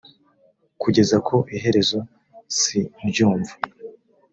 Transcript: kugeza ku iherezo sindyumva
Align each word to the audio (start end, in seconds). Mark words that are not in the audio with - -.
kugeza 0.81 1.15
ku 1.27 1.35
iherezo 1.55 1.97
sindyumva 2.59 3.53